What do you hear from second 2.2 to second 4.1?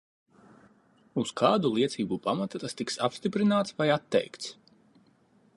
pamata tas tiks apstiprināts vai